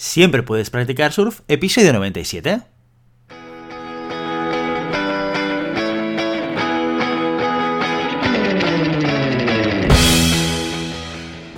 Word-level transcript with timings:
Siempre 0.00 0.44
puedes 0.44 0.70
practicar 0.70 1.12
surf, 1.12 1.40
episodio 1.48 1.92
97. 1.92 2.60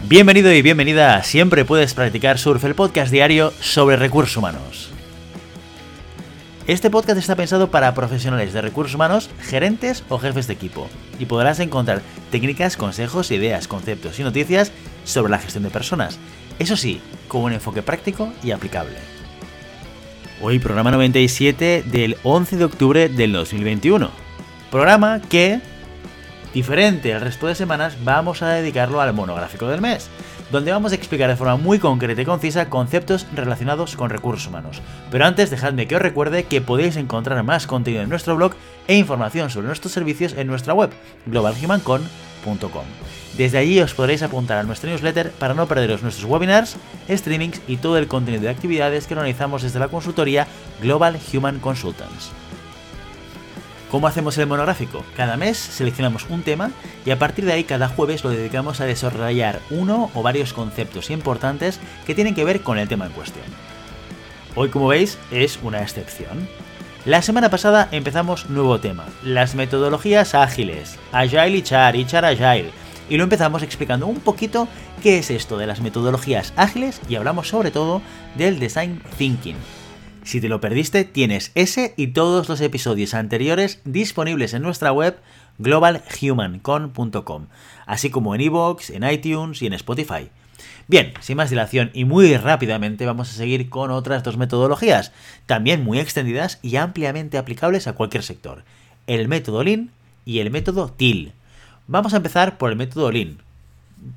Bienvenido 0.08 0.50
y 0.54 0.62
bienvenida 0.62 1.16
a 1.16 1.22
Siempre 1.22 1.66
puedes 1.66 1.92
practicar 1.92 2.38
surf, 2.38 2.64
el 2.64 2.74
podcast 2.74 3.12
diario 3.12 3.52
sobre 3.60 3.96
recursos 3.96 4.38
humanos. 4.38 4.88
Este 6.66 6.88
podcast 6.88 7.18
está 7.18 7.36
pensado 7.36 7.70
para 7.70 7.92
profesionales 7.92 8.54
de 8.54 8.62
recursos 8.62 8.94
humanos, 8.94 9.28
gerentes 9.42 10.02
o 10.08 10.18
jefes 10.18 10.46
de 10.46 10.54
equipo, 10.54 10.88
y 11.18 11.26
podrás 11.26 11.60
encontrar 11.60 12.00
técnicas, 12.30 12.78
consejos, 12.78 13.32
ideas, 13.32 13.68
conceptos 13.68 14.18
y 14.18 14.22
noticias 14.22 14.72
sobre 15.04 15.30
la 15.30 15.38
gestión 15.40 15.64
de 15.64 15.70
personas, 15.70 16.18
eso 16.60 16.76
sí, 16.76 17.00
con 17.26 17.42
un 17.42 17.52
enfoque 17.52 17.82
práctico 17.82 18.32
y 18.44 18.52
aplicable. 18.52 18.96
Hoy 20.40 20.58
programa 20.58 20.92
97 20.92 21.82
del 21.86 22.16
11 22.22 22.56
de 22.56 22.64
octubre 22.64 23.08
del 23.08 23.32
2021. 23.32 24.10
Programa 24.70 25.20
que 25.20 25.60
Diferente 26.54 27.14
al 27.14 27.20
resto 27.20 27.46
de 27.46 27.54
semanas, 27.54 27.96
vamos 28.02 28.42
a 28.42 28.48
dedicarlo 28.48 29.00
al 29.00 29.14
monográfico 29.14 29.68
del 29.68 29.80
mes, 29.80 30.10
donde 30.50 30.72
vamos 30.72 30.90
a 30.90 30.96
explicar 30.96 31.30
de 31.30 31.36
forma 31.36 31.56
muy 31.56 31.78
concreta 31.78 32.22
y 32.22 32.24
concisa 32.24 32.68
conceptos 32.68 33.26
relacionados 33.34 33.94
con 33.94 34.10
recursos 34.10 34.48
humanos. 34.48 34.82
Pero 35.12 35.26
antes, 35.26 35.50
dejadme 35.50 35.86
que 35.86 35.94
os 35.94 36.02
recuerde 36.02 36.44
que 36.44 36.60
podéis 36.60 36.96
encontrar 36.96 37.42
más 37.44 37.68
contenido 37.68 38.02
en 38.02 38.08
nuestro 38.08 38.34
blog 38.34 38.54
e 38.88 38.96
información 38.96 39.48
sobre 39.48 39.68
nuestros 39.68 39.92
servicios 39.92 40.34
en 40.36 40.48
nuestra 40.48 40.74
web, 40.74 40.90
globalhumancon.com. 41.26 42.84
Desde 43.40 43.56
allí 43.56 43.80
os 43.80 43.94
podréis 43.94 44.22
apuntar 44.22 44.58
a 44.58 44.64
nuestro 44.64 44.90
newsletter 44.90 45.30
para 45.30 45.54
no 45.54 45.66
perderos 45.66 46.02
nuestros 46.02 46.30
webinars, 46.30 46.76
streamings 47.08 47.62
y 47.66 47.78
todo 47.78 47.96
el 47.96 48.06
contenido 48.06 48.42
de 48.42 48.50
actividades 48.50 49.06
que 49.06 49.14
organizamos 49.14 49.62
desde 49.62 49.78
la 49.78 49.88
consultoría 49.88 50.46
Global 50.82 51.18
Human 51.32 51.58
Consultants. 51.58 52.32
¿Cómo 53.90 54.06
hacemos 54.06 54.36
el 54.36 54.46
monográfico? 54.46 55.02
Cada 55.16 55.38
mes 55.38 55.56
seleccionamos 55.56 56.26
un 56.28 56.42
tema 56.42 56.70
y 57.06 57.12
a 57.12 57.18
partir 57.18 57.46
de 57.46 57.54
ahí 57.54 57.64
cada 57.64 57.88
jueves 57.88 58.24
lo 58.24 58.28
dedicamos 58.28 58.82
a 58.82 58.84
desarrollar 58.84 59.60
uno 59.70 60.10
o 60.12 60.22
varios 60.22 60.52
conceptos 60.52 61.08
importantes 61.08 61.80
que 62.06 62.14
tienen 62.14 62.34
que 62.34 62.44
ver 62.44 62.60
con 62.60 62.76
el 62.76 62.88
tema 62.88 63.06
en 63.06 63.12
cuestión. 63.12 63.46
Hoy, 64.54 64.68
como 64.68 64.88
veis, 64.88 65.16
es 65.30 65.58
una 65.62 65.80
excepción. 65.80 66.46
La 67.06 67.22
semana 67.22 67.48
pasada 67.48 67.88
empezamos 67.90 68.50
nuevo 68.50 68.80
tema, 68.80 69.06
las 69.24 69.54
metodologías 69.54 70.34
ágiles, 70.34 70.98
Agile 71.10 71.56
y 71.56 71.62
Char 71.62 71.96
y 71.96 72.04
Char 72.04 72.26
Agile, 72.26 72.70
y 73.10 73.18
lo 73.18 73.24
empezamos 73.24 73.62
explicando 73.62 74.06
un 74.06 74.20
poquito 74.20 74.68
qué 75.02 75.18
es 75.18 75.30
esto 75.30 75.58
de 75.58 75.66
las 75.66 75.82
metodologías 75.82 76.54
ágiles 76.56 77.02
y 77.10 77.16
hablamos 77.16 77.48
sobre 77.48 77.70
todo 77.70 78.00
del 78.36 78.58
design 78.58 79.02
thinking, 79.18 79.56
si 80.22 80.40
te 80.40 80.48
lo 80.48 80.60
perdiste, 80.60 81.04
tienes 81.04 81.50
ese 81.54 81.94
y 81.96 82.08
todos 82.08 82.48
los 82.48 82.60
episodios 82.60 83.14
anteriores 83.14 83.80
disponibles 83.84 84.54
en 84.54 84.62
nuestra 84.62 84.92
web 84.92 85.18
globalhumancon.com, 85.58 87.46
así 87.86 88.10
como 88.10 88.34
en 88.34 88.42
iVoox, 88.42 88.90
en 88.90 89.10
iTunes 89.10 89.62
y 89.62 89.66
en 89.66 89.72
Spotify. 89.72 90.28
Bien, 90.88 91.14
sin 91.20 91.36
más 91.36 91.50
dilación 91.50 91.90
y 91.94 92.04
muy 92.04 92.36
rápidamente 92.36 93.06
vamos 93.06 93.30
a 93.30 93.34
seguir 93.34 93.70
con 93.70 93.90
otras 93.90 94.22
dos 94.22 94.36
metodologías, 94.36 95.12
también 95.46 95.82
muy 95.82 95.98
extendidas 95.98 96.58
y 96.62 96.76
ampliamente 96.76 97.38
aplicables 97.38 97.86
a 97.86 97.94
cualquier 97.94 98.22
sector, 98.22 98.64
el 99.06 99.26
método 99.26 99.64
Lean 99.64 99.90
y 100.24 100.40
el 100.40 100.50
método 100.50 100.92
TIL. 100.92 101.32
Vamos 101.90 102.14
a 102.14 102.18
empezar 102.18 102.56
por 102.56 102.70
el 102.70 102.76
método 102.76 103.10
Lean, 103.10 103.38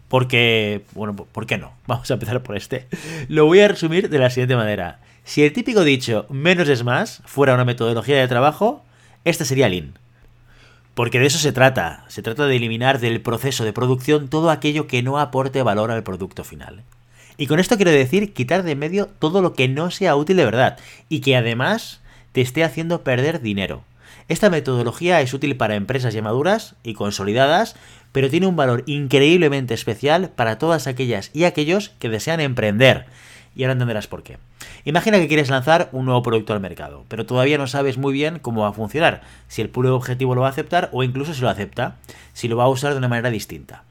porque, 0.07 0.83
bueno, 0.93 1.16
¿por 1.16 1.47
qué 1.47 1.57
no? 1.57 1.73
Vamos 1.88 2.11
a 2.11 2.13
empezar 2.13 2.43
por 2.43 2.55
este. 2.55 2.88
Lo 3.30 3.47
voy 3.47 3.61
a 3.61 3.67
resumir 3.67 4.11
de 4.11 4.19
la 4.19 4.30
siguiente 4.30 4.55
manera. 4.55 4.99
Si 5.23 5.41
el 5.41 5.53
típico 5.53 5.83
dicho 5.83 6.27
menos 6.30 6.69
es 6.69 6.83
más 6.83 7.23
fuera 7.25 7.55
una 7.55 7.65
metodología 7.65 8.19
de 8.19 8.27
trabajo, 8.27 8.83
este 9.25 9.43
sería 9.43 9.69
Lean. 9.69 9.97
Porque 10.93 11.17
de 11.19 11.25
eso 11.25 11.39
se 11.39 11.52
trata. 11.52 12.05
Se 12.09 12.21
trata 12.21 12.45
de 12.45 12.58
eliminar 12.58 12.99
del 12.99 13.21
proceso 13.21 13.64
de 13.65 13.73
producción 13.73 14.27
todo 14.27 14.52
aquello 14.52 14.86
que 14.86 15.02
no 15.02 15.17
aporte 15.17 15.64
valor 15.64 15.89
al 15.89 16.03
producto 16.03 16.43
final. 16.43 16.83
Y 17.37 17.48
con 17.48 17.59
esto 17.59 17.77
quiero 17.77 17.89
decir 17.89 18.33
quitar 18.33 18.61
de 18.61 18.75
medio 18.75 19.08
todo 19.08 19.42
lo 19.42 19.53
que 19.53 19.67
no 19.67 19.89
sea 19.89 20.15
útil 20.15 20.37
de 20.37 20.45
verdad 20.45 20.77
y 21.09 21.21
que 21.21 21.36
además 21.36 22.02
te 22.33 22.42
esté 22.42 22.64
haciendo 22.64 23.02
perder 23.02 23.42
dinero. 23.42 23.83
Esta 24.28 24.50
metodología 24.50 25.22
es 25.22 25.34
útil 25.34 25.58
para 25.58 25.76
empresas 25.76 26.14
ya 26.14 26.22
maduras 26.22 26.76
y 26.84 26.94
consolidadas, 26.94 27.76
pero 28.11 28.30
tiene 28.30 28.48
un 28.48 28.56
valor 28.56 28.84
increíblemente 28.86 29.73
especial 29.73 30.30
para 30.30 30.58
todas 30.58 30.88
aquellas 30.88 31.30
y 31.34 31.44
aquellos 31.44 31.89
que 32.00 32.10
desean 32.10 32.39
emprender 32.39 33.06
y 33.56 33.64
ahora 33.64 33.73
entenderás 33.73 34.08
por 34.08 34.23
qué. 34.23 34.38
Imagina 34.86 35.20
que 35.20 35.28
quieres 35.28 35.50
lanzar 35.50 35.89
un 35.92 36.06
nuevo 36.06 36.23
producto 36.23 36.54
al 36.54 36.60
mercado, 36.60 37.06
pero 37.08 37.26
todavía 37.26 37.58
no 37.58 37.67
sabes 37.67 37.98
muy 37.98 38.14
bien 38.14 38.39
cómo 38.39 38.61
va 38.61 38.70
a 38.70 38.73
funcionar, 38.73 39.22
si 39.48 39.61
el 39.61 39.70
público 39.70 39.95
objetivo 39.95 40.36
lo 40.36 40.42
va 40.42 40.48
a 40.48 40.52
aceptar 40.52 40.90
o 40.92 41.04
incluso 41.04 41.34
si 41.34 41.42
lo 41.42 41.50
acepta, 41.50 41.98
si 42.34 42.48
lo 42.48 42.58
va 42.58 42.66
a 42.66 42.70
usar 42.70 42.94
de 42.94 42.98
una 42.98 43.08
manera 43.08 43.30
distinta. 43.30 43.84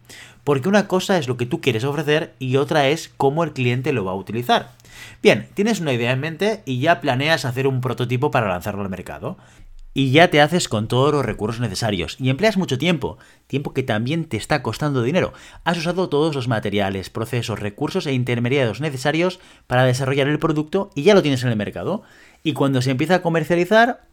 Porque 0.44 0.68
una 0.68 0.88
cosa 0.88 1.18
es 1.18 1.28
lo 1.28 1.36
que 1.36 1.46
tú 1.46 1.60
quieres 1.60 1.84
ofrecer 1.84 2.34
y 2.38 2.56
otra 2.56 2.88
es 2.88 3.12
cómo 3.16 3.44
el 3.44 3.52
cliente 3.52 3.92
lo 3.92 4.04
va 4.04 4.12
a 4.12 4.16
utilizar. 4.16 4.70
Bien, 5.22 5.48
tienes 5.54 5.80
una 5.80 5.92
idea 5.92 6.10
en 6.10 6.20
mente 6.20 6.62
y 6.64 6.80
ya 6.80 7.00
planeas 7.00 7.44
hacer 7.44 7.66
un 7.66 7.80
prototipo 7.80 8.30
para 8.30 8.48
lanzarlo 8.48 8.82
al 8.82 8.88
mercado 8.88 9.36
y 9.94 10.10
ya 10.10 10.28
te 10.28 10.40
haces 10.40 10.68
con 10.68 10.88
todos 10.88 11.12
los 11.12 11.24
recursos 11.24 11.60
necesarios 11.60 12.16
y 12.18 12.30
empleas 12.30 12.56
mucho 12.56 12.78
tiempo, 12.78 13.18
tiempo 13.46 13.74
que 13.74 13.82
también 13.82 14.24
te 14.24 14.36
está 14.36 14.62
costando 14.62 15.02
dinero. 15.02 15.32
Has 15.64 15.78
usado 15.78 16.08
todos 16.08 16.34
los 16.34 16.48
materiales, 16.48 17.10
procesos, 17.10 17.58
recursos 17.58 18.06
e 18.06 18.12
intermediarios 18.12 18.80
necesarios 18.80 19.40
para 19.66 19.84
desarrollar 19.84 20.28
el 20.28 20.38
producto 20.38 20.90
y 20.94 21.02
ya 21.02 21.14
lo 21.14 21.22
tienes 21.22 21.42
en 21.42 21.50
el 21.50 21.56
mercado. 21.56 22.02
Y 22.42 22.54
cuando 22.54 22.82
se 22.82 22.90
empieza 22.90 23.16
a 23.16 23.22
comercializar, 23.22 24.06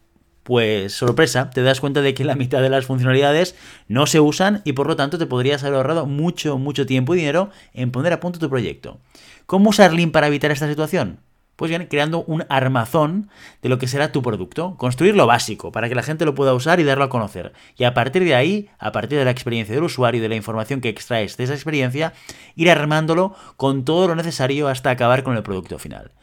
pues 0.43 0.93
sorpresa, 0.93 1.49
te 1.49 1.61
das 1.61 1.79
cuenta 1.79 2.01
de 2.01 2.13
que 2.13 2.25
la 2.25 2.35
mitad 2.35 2.61
de 2.61 2.69
las 2.69 2.85
funcionalidades 2.85 3.55
no 3.87 4.05
se 4.07 4.19
usan 4.19 4.61
y 4.65 4.73
por 4.73 4.87
lo 4.87 4.95
tanto 4.95 5.17
te 5.17 5.27
podrías 5.27 5.63
haber 5.63 5.75
ahorrado 5.77 6.05
mucho, 6.05 6.57
mucho 6.57 6.85
tiempo 6.85 7.13
y 7.13 7.19
dinero 7.19 7.51
en 7.73 7.91
poner 7.91 8.13
a 8.13 8.19
punto 8.19 8.39
tu 8.39 8.49
proyecto. 8.49 8.99
¿Cómo 9.45 9.69
usar 9.69 9.93
Lean 9.93 10.11
para 10.11 10.27
evitar 10.27 10.51
esta 10.51 10.67
situación? 10.67 11.19
Pues 11.59 11.67
bien, 11.67 11.87
creando 11.87 12.23
un 12.23 12.45
armazón 12.47 13.29
de 13.61 13.67
lo 13.67 13.79
que 13.79 13.89
será 13.89 14.13
tu 14.13 14.21
producto. 14.21 14.77
Construir 14.77 15.13
lo 15.17 15.27
básico 15.27 15.73
para 15.73 15.89
que 15.89 15.95
la 15.95 16.03
gente 16.03 16.23
lo 16.23 16.33
pueda 16.33 16.53
usar 16.53 16.79
y 16.79 16.85
darlo 16.85 17.03
a 17.03 17.09
conocer. 17.09 17.51
Y 17.75 17.83
a 17.83 17.93
partir 17.93 18.23
de 18.23 18.33
ahí, 18.33 18.69
a 18.79 18.93
partir 18.93 19.19
de 19.19 19.25
la 19.25 19.31
experiencia 19.31 19.75
del 19.75 19.83
usuario 19.83 20.19
y 20.19 20.21
de 20.21 20.29
la 20.29 20.37
información 20.37 20.79
que 20.79 20.87
extraes 20.87 21.35
de 21.35 21.43
esa 21.43 21.53
experiencia, 21.53 22.13
ir 22.55 22.71
armándolo 22.71 23.35
con 23.57 23.83
todo 23.83 24.07
lo 24.07 24.15
necesario 24.15 24.69
hasta 24.69 24.89
acabar 24.89 25.21
con 25.23 25.35
el 25.35 25.43
producto 25.43 25.77
final. 25.79 26.13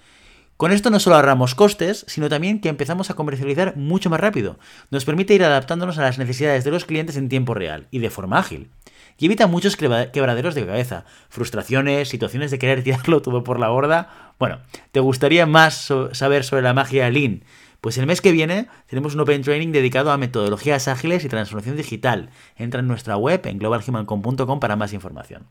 Con 0.56 0.72
esto 0.72 0.88
no 0.88 1.00
solo 1.00 1.16
ahorramos 1.16 1.54
costes, 1.54 2.06
sino 2.08 2.30
también 2.30 2.62
que 2.62 2.70
empezamos 2.70 3.10
a 3.10 3.14
comercializar 3.14 3.76
mucho 3.76 4.08
más 4.08 4.20
rápido. 4.20 4.58
Nos 4.90 5.04
permite 5.04 5.34
ir 5.34 5.44
adaptándonos 5.44 5.98
a 5.98 6.02
las 6.02 6.16
necesidades 6.16 6.64
de 6.64 6.70
los 6.70 6.86
clientes 6.86 7.18
en 7.18 7.28
tiempo 7.28 7.52
real 7.52 7.88
y 7.90 7.98
de 7.98 8.08
forma 8.08 8.38
ágil 8.38 8.70
y 9.18 9.26
evita 9.26 9.46
muchos 9.46 9.76
quebraderos 9.76 10.54
de 10.54 10.66
cabeza, 10.66 11.04
frustraciones, 11.28 12.08
situaciones 12.08 12.50
de 12.50 12.58
querer 12.58 12.82
tirarlo 12.84 13.22
todo 13.22 13.44
por 13.44 13.58
la 13.58 13.68
borda. 13.68 14.32
Bueno, 14.38 14.58
¿te 14.92 15.00
gustaría 15.00 15.46
más 15.46 15.92
saber 16.12 16.44
sobre 16.44 16.62
la 16.62 16.74
magia 16.74 17.10
Lean? 17.10 17.42
Pues 17.80 17.98
el 17.98 18.06
mes 18.06 18.20
que 18.20 18.32
viene 18.32 18.66
tenemos 18.88 19.14
un 19.14 19.20
Open 19.20 19.42
Training 19.42 19.70
dedicado 19.70 20.10
a 20.10 20.18
metodologías 20.18 20.88
ágiles 20.88 21.24
y 21.24 21.28
transformación 21.28 21.76
digital. 21.76 22.30
Entra 22.56 22.80
en 22.80 22.88
nuestra 22.88 23.16
web 23.16 23.46
en 23.46 23.58
globalhumancom.com 23.58 24.60
para 24.60 24.76
más 24.76 24.92
información. 24.92 25.46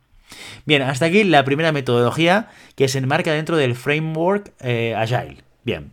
Bien, 0.66 0.82
hasta 0.82 1.06
aquí 1.06 1.24
la 1.24 1.46
primera 1.46 1.72
metodología 1.72 2.50
que 2.76 2.88
se 2.88 2.97
enmarca 2.97 3.32
dentro 3.32 3.58
del 3.58 3.76
framework 3.76 4.53
eh, 4.59 4.96
Agile. 4.96 5.44
Bien, 5.64 5.92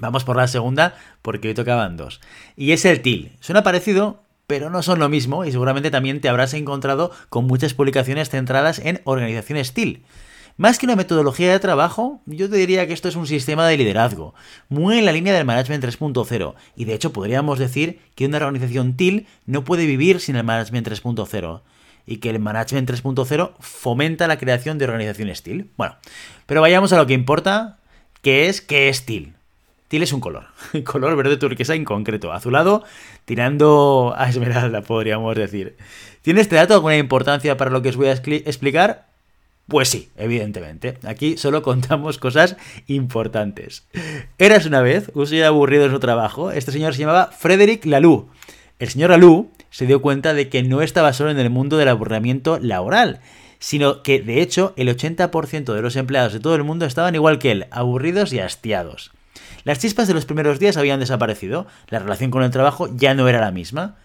vamos 0.00 0.24
por 0.24 0.36
la 0.36 0.46
segunda 0.46 0.94
porque 1.22 1.48
hoy 1.48 1.54
tocaban 1.54 1.96
dos. 1.96 2.20
Y 2.56 2.72
es 2.72 2.84
el 2.84 3.00
TIL. 3.00 3.32
Suena 3.40 3.62
parecido, 3.62 4.22
pero 4.46 4.70
no 4.70 4.82
son 4.82 4.98
lo 4.98 5.08
mismo 5.08 5.44
y 5.44 5.52
seguramente 5.52 5.90
también 5.90 6.20
te 6.20 6.28
habrás 6.28 6.54
encontrado 6.54 7.10
con 7.28 7.46
muchas 7.46 7.74
publicaciones 7.74 8.30
centradas 8.30 8.78
en 8.78 9.00
organización 9.04 9.62
TIL. 9.72 10.04
Más 10.58 10.78
que 10.78 10.84
una 10.84 10.96
metodología 10.96 11.50
de 11.50 11.58
trabajo, 11.58 12.20
yo 12.26 12.50
te 12.50 12.56
diría 12.56 12.86
que 12.86 12.92
esto 12.92 13.08
es 13.08 13.16
un 13.16 13.26
sistema 13.26 13.66
de 13.66 13.78
liderazgo, 13.78 14.34
muy 14.68 14.98
en 14.98 15.06
la 15.06 15.12
línea 15.12 15.32
del 15.32 15.46
Management 15.46 15.82
3.0, 15.82 16.54
y 16.76 16.84
de 16.84 16.94
hecho 16.94 17.12
podríamos 17.12 17.58
decir 17.58 18.00
que 18.14 18.26
una 18.26 18.36
organización 18.36 18.94
TIL 18.94 19.26
no 19.46 19.64
puede 19.64 19.86
vivir 19.86 20.20
sin 20.20 20.36
el 20.36 20.44
Management 20.44 20.86
3.0, 20.88 21.62
y 22.06 22.18
que 22.18 22.30
el 22.30 22.38
Management 22.38 22.90
3.0 22.90 23.52
fomenta 23.60 24.26
la 24.26 24.38
creación 24.38 24.76
de 24.76 24.84
organizaciones 24.84 25.42
TIL. 25.42 25.70
Bueno, 25.76 25.96
pero 26.46 26.60
vayamos 26.60 26.92
a 26.92 26.98
lo 26.98 27.06
que 27.06 27.14
importa, 27.14 27.78
que 28.20 28.48
es 28.48 28.60
qué 28.60 28.88
es 28.88 29.06
TIL. 29.06 29.34
TIL 29.92 30.04
es 30.04 30.14
un 30.14 30.20
color, 30.20 30.46
color 30.84 31.14
verde 31.16 31.36
turquesa 31.36 31.74
en 31.74 31.84
concreto, 31.84 32.32
azulado, 32.32 32.82
tirando 33.26 34.14
a 34.16 34.30
esmeralda, 34.30 34.80
podríamos 34.80 35.36
decir. 35.36 35.76
¿Tiene 36.22 36.40
este 36.40 36.56
dato 36.56 36.72
alguna 36.72 36.96
importancia 36.96 37.58
para 37.58 37.70
lo 37.70 37.82
que 37.82 37.90
os 37.90 37.96
voy 37.96 38.06
a 38.06 38.12
explicar? 38.12 39.04
Pues 39.68 39.90
sí, 39.90 40.08
evidentemente. 40.16 40.96
Aquí 41.04 41.36
solo 41.36 41.60
contamos 41.62 42.16
cosas 42.16 42.56
importantes. 42.86 43.86
Eras 44.38 44.64
una 44.64 44.80
vez, 44.80 45.10
un 45.12 45.26
señor 45.26 45.44
aburrido 45.44 45.84
en 45.84 45.90
su 45.90 46.00
trabajo. 46.00 46.52
Este 46.52 46.72
señor 46.72 46.94
se 46.94 47.00
llamaba 47.00 47.26
Frederick 47.26 47.84
Laloux. 47.84 48.30
El 48.78 48.88
señor 48.88 49.10
Laloux 49.10 49.50
se 49.68 49.84
dio 49.84 50.00
cuenta 50.00 50.32
de 50.32 50.48
que 50.48 50.62
no 50.62 50.80
estaba 50.80 51.12
solo 51.12 51.32
en 51.32 51.38
el 51.38 51.50
mundo 51.50 51.76
del 51.76 51.88
aburrimiento 51.88 52.58
laboral, 52.58 53.20
sino 53.58 54.02
que 54.02 54.22
de 54.22 54.40
hecho 54.40 54.72
el 54.78 54.88
80% 54.88 55.74
de 55.74 55.82
los 55.82 55.96
empleados 55.96 56.32
de 56.32 56.40
todo 56.40 56.54
el 56.54 56.64
mundo 56.64 56.86
estaban 56.86 57.14
igual 57.14 57.38
que 57.38 57.50
él, 57.50 57.66
aburridos 57.70 58.32
y 58.32 58.38
hastiados. 58.38 59.12
Las 59.64 59.78
chispas 59.78 60.08
de 60.08 60.14
los 60.14 60.24
primeros 60.24 60.58
días 60.58 60.76
habían 60.76 61.00
desaparecido, 61.00 61.66
la 61.88 61.98
relación 61.98 62.30
con 62.30 62.42
el 62.42 62.50
trabajo 62.50 62.88
ya 62.94 63.14
no 63.14 63.28
era 63.28 63.40
la 63.40 63.50
misma. 63.50 63.96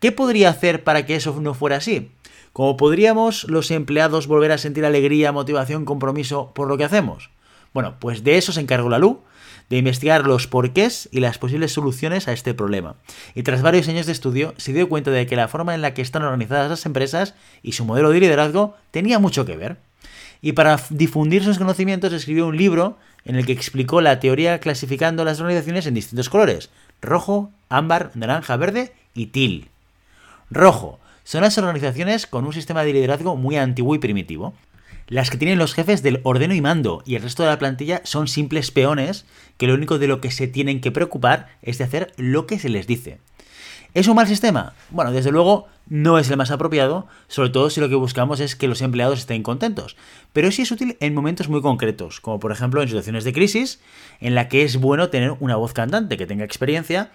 ¿Qué 0.00 0.12
podría 0.12 0.50
hacer 0.50 0.84
para 0.84 1.06
que 1.06 1.16
eso 1.16 1.38
no 1.40 1.54
fuera 1.54 1.76
así? 1.76 2.10
¿Cómo 2.52 2.76
podríamos 2.76 3.44
los 3.44 3.70
empleados 3.70 4.26
volver 4.26 4.52
a 4.52 4.58
sentir 4.58 4.84
alegría, 4.84 5.32
motivación, 5.32 5.84
compromiso 5.84 6.52
por 6.54 6.68
lo 6.68 6.76
que 6.76 6.84
hacemos? 6.84 7.30
Bueno, 7.74 7.96
pues 7.98 8.24
de 8.24 8.38
eso 8.38 8.52
se 8.52 8.60
encargó 8.60 8.88
la 8.88 8.98
LU, 8.98 9.20
de 9.68 9.78
investigar 9.78 10.26
los 10.26 10.46
porqués 10.46 11.08
y 11.12 11.20
las 11.20 11.38
posibles 11.38 11.72
soluciones 11.72 12.28
a 12.28 12.32
este 12.32 12.54
problema. 12.54 12.96
Y 13.34 13.42
tras 13.42 13.62
varios 13.62 13.88
años 13.88 14.06
de 14.06 14.12
estudio, 14.12 14.54
se 14.56 14.72
dio 14.72 14.88
cuenta 14.88 15.10
de 15.10 15.26
que 15.26 15.36
la 15.36 15.48
forma 15.48 15.74
en 15.74 15.82
la 15.82 15.92
que 15.92 16.02
están 16.02 16.22
organizadas 16.22 16.70
las 16.70 16.86
empresas 16.86 17.34
y 17.62 17.72
su 17.72 17.84
modelo 17.84 18.10
de 18.10 18.20
liderazgo 18.20 18.76
tenía 18.90 19.18
mucho 19.18 19.44
que 19.44 19.56
ver. 19.56 19.76
Y 20.40 20.52
para 20.52 20.80
difundir 20.90 21.42
sus 21.42 21.58
conocimientos 21.58 22.12
escribió 22.12 22.46
un 22.46 22.56
libro 22.56 22.98
en 23.26 23.36
el 23.36 23.44
que 23.44 23.52
explicó 23.52 24.00
la 24.00 24.20
teoría 24.20 24.60
clasificando 24.60 25.24
las 25.24 25.40
organizaciones 25.40 25.86
en 25.86 25.94
distintos 25.94 26.30
colores, 26.30 26.70
rojo, 27.02 27.50
ámbar, 27.68 28.12
naranja, 28.14 28.56
verde 28.56 28.92
y 29.14 29.26
til. 29.26 29.68
Rojo, 30.50 31.00
son 31.24 31.42
las 31.42 31.58
organizaciones 31.58 32.26
con 32.26 32.46
un 32.46 32.52
sistema 32.52 32.84
de 32.84 32.92
liderazgo 32.92 33.36
muy 33.36 33.56
antiguo 33.56 33.94
y 33.94 33.98
primitivo. 33.98 34.54
Las 35.08 35.30
que 35.30 35.38
tienen 35.38 35.58
los 35.58 35.74
jefes 35.74 36.02
del 36.02 36.20
ordeno 36.22 36.54
y 36.54 36.60
mando 36.60 37.02
y 37.04 37.16
el 37.16 37.22
resto 37.22 37.42
de 37.42 37.48
la 37.48 37.58
plantilla 37.58 38.00
son 38.04 38.28
simples 38.28 38.70
peones 38.70 39.24
que 39.56 39.66
lo 39.66 39.74
único 39.74 39.98
de 39.98 40.08
lo 40.08 40.20
que 40.20 40.30
se 40.30 40.48
tienen 40.48 40.80
que 40.80 40.92
preocupar 40.92 41.48
es 41.62 41.78
de 41.78 41.84
hacer 41.84 42.12
lo 42.16 42.46
que 42.46 42.58
se 42.58 42.68
les 42.68 42.86
dice. 42.86 43.18
¿Es 43.96 44.08
un 44.08 44.16
mal 44.16 44.26
sistema? 44.26 44.74
Bueno, 44.90 45.10
desde 45.10 45.32
luego 45.32 45.68
no 45.88 46.18
es 46.18 46.28
el 46.28 46.36
más 46.36 46.50
apropiado, 46.50 47.06
sobre 47.28 47.48
todo 47.48 47.70
si 47.70 47.80
lo 47.80 47.88
que 47.88 47.94
buscamos 47.94 48.40
es 48.40 48.54
que 48.54 48.68
los 48.68 48.82
empleados 48.82 49.20
estén 49.20 49.42
contentos. 49.42 49.96
Pero 50.34 50.50
sí 50.50 50.60
es 50.60 50.70
útil 50.70 50.98
en 51.00 51.14
momentos 51.14 51.48
muy 51.48 51.62
concretos, 51.62 52.20
como 52.20 52.38
por 52.38 52.52
ejemplo 52.52 52.82
en 52.82 52.88
situaciones 52.88 53.24
de 53.24 53.32
crisis, 53.32 53.80
en 54.20 54.34
la 54.34 54.50
que 54.50 54.64
es 54.64 54.76
bueno 54.76 55.08
tener 55.08 55.34
una 55.40 55.56
voz 55.56 55.72
cantante 55.72 56.18
que 56.18 56.26
tenga 56.26 56.44
experiencia, 56.44 57.10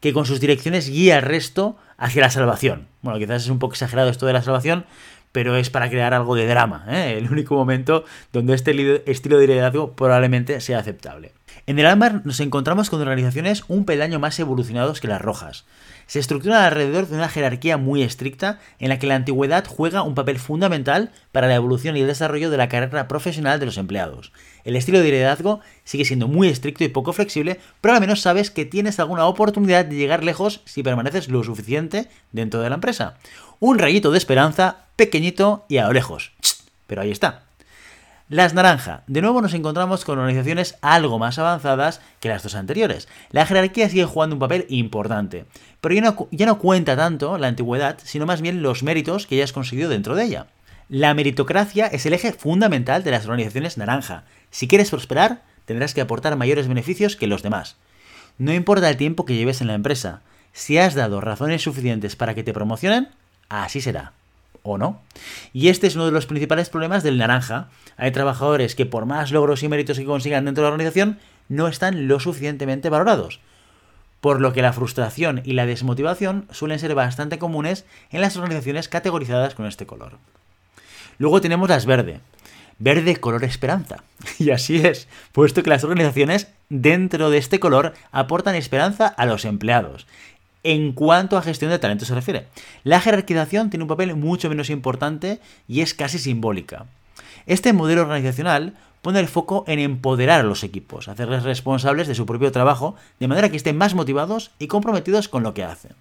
que 0.00 0.12
con 0.12 0.26
sus 0.26 0.40
direcciones 0.40 0.90
guíe 0.90 1.12
al 1.12 1.22
resto 1.22 1.76
hacia 1.98 2.22
la 2.22 2.30
salvación. 2.30 2.88
Bueno, 3.02 3.20
quizás 3.20 3.44
es 3.44 3.48
un 3.48 3.60
poco 3.60 3.74
exagerado 3.74 4.10
esto 4.10 4.26
de 4.26 4.32
la 4.32 4.42
salvación, 4.42 4.86
pero 5.30 5.54
es 5.54 5.70
para 5.70 5.88
crear 5.88 6.14
algo 6.14 6.34
de 6.34 6.48
drama, 6.48 6.84
¿eh? 6.88 7.14
el 7.16 7.30
único 7.30 7.54
momento 7.54 8.04
donde 8.32 8.54
este 8.54 9.08
estilo 9.08 9.38
de 9.38 9.46
liderazgo 9.46 9.92
probablemente 9.92 10.60
sea 10.60 10.80
aceptable. 10.80 11.30
En 11.66 11.78
el 11.78 11.86
Ámbar 11.86 12.20
nos 12.26 12.40
encontramos 12.40 12.90
con 12.90 13.00
organizaciones 13.00 13.64
un 13.68 13.86
peldaño 13.86 14.18
más 14.18 14.38
evolucionados 14.38 15.00
que 15.00 15.08
las 15.08 15.22
rojas. 15.22 15.64
Se 16.06 16.18
estructuran 16.18 16.62
alrededor 16.62 17.08
de 17.08 17.16
una 17.16 17.30
jerarquía 17.30 17.78
muy 17.78 18.02
estricta 18.02 18.60
en 18.78 18.90
la 18.90 18.98
que 18.98 19.06
la 19.06 19.14
antigüedad 19.14 19.64
juega 19.66 20.02
un 20.02 20.14
papel 20.14 20.38
fundamental 20.38 21.10
para 21.32 21.48
la 21.48 21.54
evolución 21.54 21.96
y 21.96 22.02
el 22.02 22.06
desarrollo 22.06 22.50
de 22.50 22.58
la 22.58 22.68
carrera 22.68 23.08
profesional 23.08 23.60
de 23.60 23.64
los 23.64 23.78
empleados. 23.78 24.30
El 24.64 24.76
estilo 24.76 24.98
de 24.98 25.10
liderazgo 25.10 25.60
sigue 25.84 26.04
siendo 26.04 26.28
muy 26.28 26.48
estricto 26.48 26.84
y 26.84 26.88
poco 26.88 27.14
flexible, 27.14 27.58
pero 27.80 27.94
al 27.94 28.00
menos 28.02 28.20
sabes 28.20 28.50
que 28.50 28.66
tienes 28.66 29.00
alguna 29.00 29.24
oportunidad 29.24 29.86
de 29.86 29.96
llegar 29.96 30.22
lejos 30.22 30.60
si 30.66 30.82
permaneces 30.82 31.30
lo 31.30 31.42
suficiente 31.44 32.08
dentro 32.32 32.60
de 32.60 32.68
la 32.68 32.74
empresa. 32.74 33.16
Un 33.58 33.78
rayito 33.78 34.10
de 34.10 34.18
esperanza, 34.18 34.84
pequeñito 34.96 35.64
y 35.70 35.78
a 35.78 35.86
lo 35.86 35.94
lejos. 35.94 36.32
Pero 36.86 37.00
ahí 37.00 37.10
está. 37.10 37.43
Las 38.34 38.52
naranja. 38.52 39.04
De 39.06 39.22
nuevo 39.22 39.40
nos 39.40 39.54
encontramos 39.54 40.04
con 40.04 40.18
organizaciones 40.18 40.76
algo 40.82 41.20
más 41.20 41.38
avanzadas 41.38 42.00
que 42.18 42.28
las 42.28 42.42
dos 42.42 42.56
anteriores. 42.56 43.06
La 43.30 43.46
jerarquía 43.46 43.88
sigue 43.88 44.06
jugando 44.06 44.34
un 44.34 44.40
papel 44.40 44.66
importante, 44.70 45.44
pero 45.80 45.94
ya 45.94 46.00
no, 46.00 46.28
ya 46.32 46.44
no 46.44 46.58
cuenta 46.58 46.96
tanto 46.96 47.38
la 47.38 47.46
antigüedad, 47.46 47.96
sino 48.02 48.26
más 48.26 48.40
bien 48.40 48.60
los 48.60 48.82
méritos 48.82 49.28
que 49.28 49.36
hayas 49.36 49.52
conseguido 49.52 49.88
dentro 49.88 50.16
de 50.16 50.24
ella. 50.24 50.48
La 50.88 51.14
meritocracia 51.14 51.86
es 51.86 52.06
el 52.06 52.12
eje 52.12 52.32
fundamental 52.32 53.04
de 53.04 53.12
las 53.12 53.24
organizaciones 53.24 53.78
naranja. 53.78 54.24
Si 54.50 54.66
quieres 54.66 54.90
prosperar, 54.90 55.42
tendrás 55.64 55.94
que 55.94 56.00
aportar 56.00 56.36
mayores 56.36 56.66
beneficios 56.66 57.14
que 57.14 57.28
los 57.28 57.44
demás. 57.44 57.76
No 58.38 58.52
importa 58.52 58.90
el 58.90 58.96
tiempo 58.96 59.26
que 59.26 59.36
lleves 59.36 59.60
en 59.60 59.68
la 59.68 59.74
empresa, 59.74 60.22
si 60.52 60.76
has 60.76 60.94
dado 60.94 61.20
razones 61.20 61.62
suficientes 61.62 62.16
para 62.16 62.34
que 62.34 62.42
te 62.42 62.52
promocionen, 62.52 63.10
así 63.48 63.80
será 63.80 64.12
o 64.64 64.78
no. 64.78 65.00
Y 65.52 65.68
este 65.68 65.86
es 65.86 65.94
uno 65.94 66.06
de 66.06 66.10
los 66.10 66.26
principales 66.26 66.68
problemas 66.68 67.04
del 67.04 67.18
naranja. 67.18 67.68
Hay 67.96 68.10
trabajadores 68.10 68.74
que 68.74 68.86
por 68.86 69.06
más 69.06 69.30
logros 69.30 69.62
y 69.62 69.68
méritos 69.68 69.98
que 69.98 70.04
consigan 70.04 70.46
dentro 70.46 70.64
de 70.64 70.70
la 70.70 70.72
organización, 70.72 71.18
no 71.48 71.68
están 71.68 72.08
lo 72.08 72.18
suficientemente 72.18 72.90
valorados. 72.90 73.38
Por 74.20 74.40
lo 74.40 74.52
que 74.52 74.62
la 74.62 74.72
frustración 74.72 75.42
y 75.44 75.52
la 75.52 75.66
desmotivación 75.66 76.48
suelen 76.50 76.78
ser 76.78 76.94
bastante 76.94 77.38
comunes 77.38 77.84
en 78.10 78.22
las 78.22 78.36
organizaciones 78.36 78.88
categorizadas 78.88 79.54
con 79.54 79.66
este 79.66 79.86
color. 79.86 80.18
Luego 81.18 81.40
tenemos 81.40 81.68
las 81.68 81.86
verde. 81.86 82.20
Verde 82.78 83.16
color 83.16 83.44
esperanza. 83.44 84.02
Y 84.38 84.50
así 84.50 84.78
es, 84.78 85.06
puesto 85.32 85.62
que 85.62 85.70
las 85.70 85.84
organizaciones 85.84 86.48
dentro 86.70 87.30
de 87.30 87.38
este 87.38 87.60
color 87.60 87.92
aportan 88.10 88.54
esperanza 88.54 89.06
a 89.06 89.26
los 89.26 89.44
empleados 89.44 90.06
en 90.64 90.92
cuanto 90.92 91.36
a 91.36 91.42
gestión 91.42 91.70
de 91.70 91.78
talento 91.78 92.04
se 92.04 92.14
refiere. 92.14 92.48
La 92.82 93.00
jerarquización 93.00 93.70
tiene 93.70 93.84
un 93.84 93.88
papel 93.88 94.16
mucho 94.16 94.48
menos 94.48 94.70
importante 94.70 95.40
y 95.68 95.82
es 95.82 95.94
casi 95.94 96.18
simbólica. 96.18 96.86
Este 97.46 97.72
modelo 97.72 98.02
organizacional 98.02 98.74
pone 99.02 99.20
el 99.20 99.28
foco 99.28 99.64
en 99.68 99.78
empoderar 99.78 100.40
a 100.40 100.44
los 100.44 100.64
equipos, 100.64 101.08
hacerles 101.08 101.42
responsables 101.42 102.08
de 102.08 102.14
su 102.14 102.24
propio 102.24 102.50
trabajo, 102.50 102.96
de 103.20 103.28
manera 103.28 103.50
que 103.50 103.58
estén 103.58 103.76
más 103.76 103.94
motivados 103.94 104.50
y 104.58 104.66
comprometidos 104.66 105.28
con 105.28 105.42
lo 105.42 105.52
que 105.52 105.62
hacen. 105.62 105.92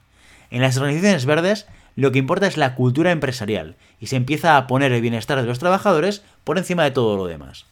En 0.49 0.61
las 0.61 0.77
organizaciones 0.77 1.25
verdes, 1.25 1.67
lo 1.97 2.13
que 2.13 2.19
importa 2.19 2.47
es 2.47 2.55
la 2.55 2.75
cultura 2.75 3.11
empresarial 3.11 3.75
y 3.99 4.07
se 4.07 4.15
empieza 4.15 4.55
a 4.55 4.67
poner 4.67 4.93
el 4.93 5.01
bienestar 5.01 5.41
de 5.41 5.47
los 5.47 5.59
trabajadores 5.59 6.23
por 6.45 6.57
encima 6.57 6.83
de 6.83 6.91
todo 6.91 7.17
lo 7.17 7.27
demás. 7.27 7.65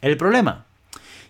¿El 0.00 0.16
problema? 0.16 0.66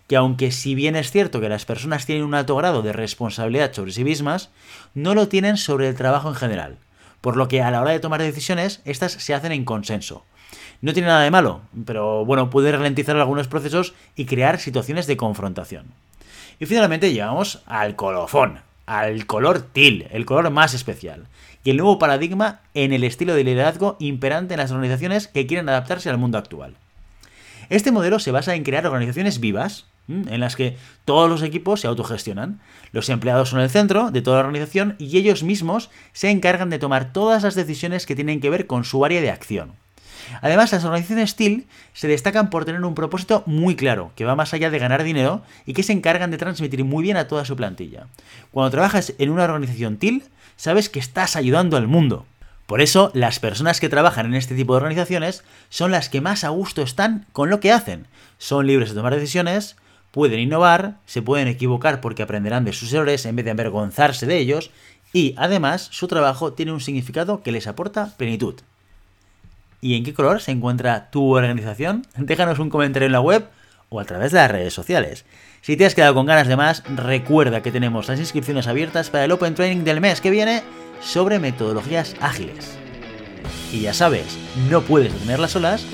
Que 0.07 0.15
aunque 0.15 0.51
si 0.51 0.73
bien 0.73 0.95
es 0.95 1.11
cierto 1.11 1.41
que 1.41 1.49
las 1.49 1.65
personas 1.65 2.05
tienen 2.05 2.23
un 2.23 2.33
alto 2.33 2.55
grado 2.55 2.81
de 2.81 2.93
responsabilidad 2.93 3.73
sobre 3.73 3.91
sí 3.91 4.03
mismas, 4.03 4.49
no 4.93 5.13
lo 5.13 5.27
tienen 5.27 5.57
sobre 5.57 5.89
el 5.89 5.95
trabajo 5.95 6.29
en 6.29 6.35
general, 6.35 6.77
por 7.21 7.35
lo 7.35 7.47
que 7.47 7.61
a 7.61 7.71
la 7.71 7.81
hora 7.81 7.91
de 7.91 7.99
tomar 7.99 8.21
decisiones, 8.21 8.81
estas 8.85 9.11
se 9.11 9.33
hacen 9.33 9.51
en 9.51 9.65
consenso. 9.65 10.23
No 10.81 10.93
tiene 10.93 11.09
nada 11.09 11.21
de 11.21 11.31
malo, 11.31 11.61
pero 11.85 12.23
bueno, 12.23 12.49
puede 12.49 12.71
ralentizar 12.71 13.17
algunos 13.17 13.47
procesos 13.47 13.93
y 14.15 14.25
crear 14.25 14.59
situaciones 14.59 15.07
de 15.07 15.17
confrontación. 15.17 15.87
Y 16.59 16.65
finalmente 16.65 17.11
llegamos 17.11 17.61
al 17.65 17.95
colofón, 17.95 18.59
al 18.85 19.25
color 19.25 19.61
til, 19.61 20.07
el 20.11 20.25
color 20.25 20.49
más 20.51 20.73
especial, 20.73 21.27
y 21.63 21.71
el 21.71 21.77
nuevo 21.77 21.99
paradigma 21.99 22.61
en 22.73 22.93
el 22.93 23.03
estilo 23.03 23.35
de 23.35 23.43
liderazgo 23.43 23.97
imperante 23.99 24.53
en 24.53 24.59
las 24.59 24.71
organizaciones 24.71 25.27
que 25.27 25.47
quieren 25.47 25.67
adaptarse 25.67 26.09
al 26.09 26.17
mundo 26.17 26.37
actual. 26.37 26.75
Este 27.69 27.91
modelo 27.91 28.19
se 28.19 28.31
basa 28.31 28.55
en 28.55 28.63
crear 28.63 28.85
organizaciones 28.85 29.39
vivas, 29.39 29.85
en 30.07 30.39
las 30.39 30.55
que 30.55 30.77
todos 31.05 31.29
los 31.29 31.43
equipos 31.43 31.81
se 31.81 31.87
autogestionan. 31.87 32.59
Los 32.91 33.09
empleados 33.09 33.49
son 33.49 33.59
el 33.59 33.69
centro 33.69 34.11
de 34.11 34.21
toda 34.21 34.41
la 34.41 34.47
organización 34.47 34.95
y 34.99 35.17
ellos 35.17 35.43
mismos 35.43 35.89
se 36.13 36.29
encargan 36.29 36.69
de 36.69 36.79
tomar 36.79 37.11
todas 37.11 37.43
las 37.43 37.55
decisiones 37.55 38.05
que 38.05 38.15
tienen 38.15 38.39
que 38.39 38.49
ver 38.49 38.67
con 38.67 38.85
su 38.85 39.03
área 39.03 39.21
de 39.21 39.31
acción. 39.31 39.73
Además, 40.41 40.71
las 40.71 40.83
organizaciones 40.83 41.35
TIL 41.35 41.67
se 41.93 42.07
destacan 42.07 42.49
por 42.49 42.65
tener 42.65 42.83
un 42.83 42.95
propósito 42.95 43.43
muy 43.45 43.75
claro, 43.75 44.11
que 44.15 44.25
va 44.25 44.35
más 44.35 44.53
allá 44.53 44.69
de 44.69 44.79
ganar 44.79 45.03
dinero 45.03 45.41
y 45.65 45.73
que 45.73 45.83
se 45.83 45.93
encargan 45.93 46.31
de 46.31 46.37
transmitir 46.37 46.83
muy 46.83 47.03
bien 47.03 47.17
a 47.17 47.27
toda 47.27 47.45
su 47.45 47.55
plantilla. 47.55 48.07
Cuando 48.51 48.71
trabajas 48.71 49.13
en 49.17 49.29
una 49.29 49.45
organización 49.45 49.97
TIL, 49.97 50.23
sabes 50.55 50.89
que 50.89 50.99
estás 50.99 51.35
ayudando 51.35 51.77
al 51.77 51.87
mundo. 51.87 52.25
Por 52.67 52.81
eso, 52.81 53.11
las 53.13 53.39
personas 53.39 53.79
que 53.79 53.87
trabajan 53.87 54.25
en 54.25 54.35
este 54.35 54.53
tipo 54.53 54.73
de 54.73 54.77
organizaciones 54.77 55.43
son 55.69 55.89
las 55.89 56.09
que 56.09 56.19
más 56.19 56.43
a 56.43 56.49
gusto 56.49 56.81
están 56.81 57.25
con 57.31 57.49
lo 57.49 57.61
que 57.61 57.71
hacen. 57.71 58.07
Son 58.37 58.67
libres 58.67 58.89
de 58.89 58.95
tomar 58.95 59.15
decisiones, 59.15 59.77
pueden 60.11 60.41
innovar, 60.41 60.97
se 61.05 61.21
pueden 61.21 61.47
equivocar 61.47 62.01
porque 62.01 62.23
aprenderán 62.23 62.65
de 62.65 62.73
sus 62.73 62.91
errores 62.91 63.25
en 63.25 63.37
vez 63.37 63.45
de 63.45 63.51
avergonzarse 63.51 64.25
de 64.25 64.37
ellos, 64.37 64.69
y 65.13 65.33
además 65.37 65.87
su 65.91 66.09
trabajo 66.09 66.51
tiene 66.51 66.73
un 66.73 66.81
significado 66.81 67.41
que 67.41 67.53
les 67.53 67.67
aporta 67.67 68.17
plenitud. 68.17 68.55
¿Y 69.79 69.95
en 69.95 70.03
qué 70.03 70.13
color 70.13 70.41
se 70.41 70.51
encuentra 70.51 71.09
tu 71.09 71.35
organización? 71.37 72.05
Déjanos 72.17 72.59
un 72.59 72.69
comentario 72.69 73.05
en 73.05 73.13
la 73.13 73.21
web 73.21 73.47
o 73.87 74.01
a 74.01 74.05
través 74.05 74.33
de 74.33 74.39
las 74.39 74.51
redes 74.51 74.73
sociales. 74.73 75.23
Si 75.61 75.77
te 75.77 75.85
has 75.85 75.95
quedado 75.95 76.13
con 76.13 76.25
ganas 76.25 76.47
de 76.49 76.57
más, 76.57 76.83
recuerda 76.93 77.61
que 77.61 77.71
tenemos 77.71 78.09
las 78.09 78.19
inscripciones 78.19 78.67
abiertas 78.67 79.09
para 79.09 79.23
el 79.23 79.31
Open 79.31 79.55
Training 79.55 79.85
del 79.85 80.01
mes 80.01 80.19
que 80.19 80.31
viene 80.31 80.63
sobre 81.01 81.39
metodologías 81.39 82.15
ágiles. 82.19 82.77
Y 83.71 83.81
ya 83.81 83.93
sabes, 83.93 84.37
no 84.69 84.81
puedes 84.81 85.13
detener 85.13 85.47
solas, 85.49 85.85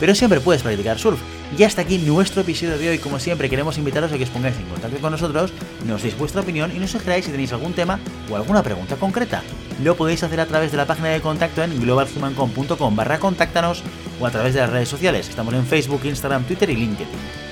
pero 0.00 0.14
siempre 0.14 0.40
puedes 0.40 0.62
practicar 0.62 0.98
surf. 0.98 1.20
Y 1.56 1.64
hasta 1.64 1.82
aquí 1.82 1.98
nuestro 1.98 2.40
episodio 2.40 2.78
de 2.78 2.88
hoy. 2.88 2.98
Como 2.98 3.18
siempre, 3.18 3.50
queremos 3.50 3.76
invitaros 3.76 4.10
a 4.10 4.16
que 4.16 4.24
os 4.24 4.30
pongáis 4.30 4.56
en 4.56 4.64
contacto 4.64 4.98
con 4.98 5.12
nosotros, 5.12 5.52
nos 5.86 6.02
deis 6.02 6.16
vuestra 6.16 6.40
opinión 6.40 6.74
y 6.74 6.78
nos 6.78 6.90
sugeráis 6.90 7.26
si 7.26 7.30
tenéis 7.30 7.52
algún 7.52 7.74
tema 7.74 8.00
o 8.30 8.36
alguna 8.36 8.62
pregunta 8.62 8.96
concreta. 8.96 9.42
Lo 9.82 9.94
podéis 9.94 10.22
hacer 10.22 10.40
a 10.40 10.46
través 10.46 10.70
de 10.70 10.78
la 10.78 10.86
página 10.86 11.08
de 11.08 11.20
contacto 11.20 11.62
en 11.62 11.78
globalhumancom.com 11.78 12.96
barra 12.96 13.18
contáctanos 13.18 13.82
o 14.18 14.26
a 14.26 14.30
través 14.30 14.54
de 14.54 14.60
las 14.60 14.70
redes 14.70 14.88
sociales. 14.88 15.28
Estamos 15.28 15.52
en 15.52 15.66
Facebook, 15.66 16.00
Instagram, 16.04 16.44
Twitter 16.44 16.70
y 16.70 16.76
LinkedIn. 16.76 17.51